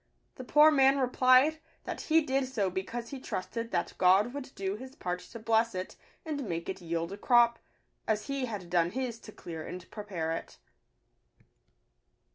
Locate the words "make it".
6.49-6.81